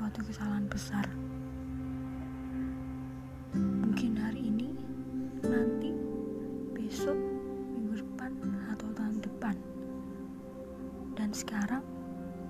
suatu 0.00 0.22
kesalahan 0.24 0.66
besar. 0.70 1.06
Mungkin 3.54 4.14
hari 4.14 4.48
ini, 4.48 4.70
nanti, 5.42 5.90
besok, 6.70 7.18
minggu 7.74 7.98
depan, 8.00 8.30
atau 8.70 8.88
tahun 8.94 9.18
depan. 9.18 9.54
Dan 11.18 11.34
sekarang 11.34 11.82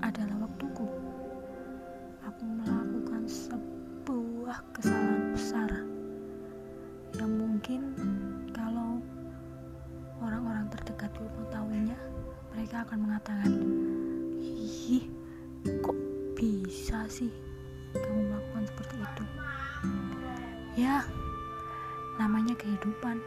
adalah 0.05 0.45
waktuku. 0.45 0.87
Aku 2.29 2.43
melakukan 2.45 3.25
sebuah 3.25 4.61
kesalahan 4.77 5.25
besar 5.32 5.71
yang 7.17 7.32
mungkin 7.35 7.82
kalau 8.53 9.00
orang-orang 10.21 10.68
terdekatku 10.68 11.25
mengetahuinya, 11.25 11.99
mereka 12.53 12.85
akan 12.85 12.99
mengatakan, 13.09 13.53
"Ih, 14.39 15.09
kok 15.63 15.99
bisa 16.39 17.05
sih 17.11 17.31
kamu 17.93 18.31
melakukan 18.31 18.64
seperti 18.71 18.96
itu?" 19.01 19.25
Ya, 20.79 21.05
namanya 22.17 22.55
kehidupan. 22.57 23.18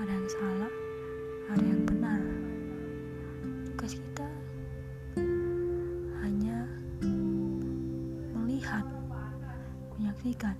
Ada 0.00 0.08
yang 0.08 0.30
salah, 0.30 0.72
ada 1.52 1.64
yang 1.64 1.82
benar. 1.84 2.20
Tugas 3.68 3.92
kita 3.92 4.28
hanya 6.24 6.64
melihat, 8.32 8.84
menyaksikan 9.96 10.56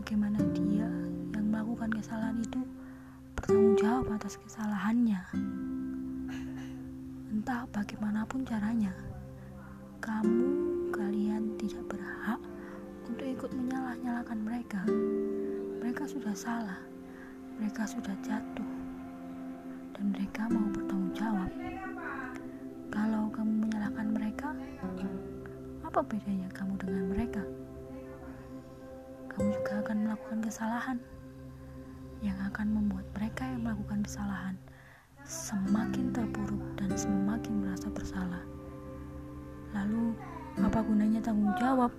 bagaimana 0.00 0.40
dia 0.56 0.88
yang 1.36 1.46
melakukan 1.52 1.92
kesalahan 1.92 2.40
itu 2.40 2.60
bertanggung 3.36 3.76
jawab 3.76 4.06
atas 4.16 4.40
kesalahannya. 4.40 5.20
Entah 7.32 7.68
bagaimanapun 7.72 8.48
caranya, 8.48 8.96
kamu 10.02 10.90
kalian 10.90 11.54
tidak 11.62 11.86
berhak 11.86 12.42
untuk 13.06 13.22
ikut 13.22 13.54
menyalah-nyalahkan 13.54 14.34
mereka. 14.42 14.82
Mereka 15.78 16.10
sudah 16.10 16.34
salah, 16.34 16.82
mereka 17.54 17.86
sudah 17.86 18.10
jatuh, 18.18 18.70
dan 19.94 20.10
mereka 20.10 20.50
mau 20.50 20.66
bertanggung 20.74 21.14
jawab. 21.14 21.50
Kalau 22.90 23.30
kamu 23.30 23.70
menyalahkan 23.70 24.08
mereka, 24.10 24.48
apa 25.86 26.00
bedanya 26.02 26.50
kamu 26.50 26.74
dengan 26.82 27.04
mereka? 27.06 27.42
Kamu 29.30 29.54
juga 29.54 29.72
akan 29.86 29.96
melakukan 30.02 30.40
kesalahan 30.42 30.98
yang 32.26 32.38
akan 32.42 32.74
membuat 32.74 33.06
mereka 33.14 33.46
yang 33.46 33.62
melakukan 33.70 34.02
kesalahan 34.02 34.58
semakin 35.22 36.10
terpuruk 36.10 36.62
dan 36.74 36.90
semakin 36.98 37.21
gunanya 40.82 41.20
tanggung 41.22 41.54
jawab? 41.56 41.90